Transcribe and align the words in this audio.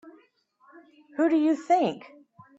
Who 1.17 1.29
do 1.29 1.35
you 1.37 1.55
think? 1.55 2.11